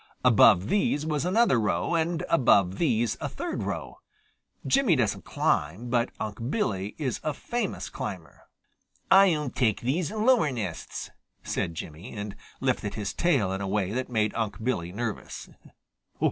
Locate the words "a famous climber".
7.23-8.41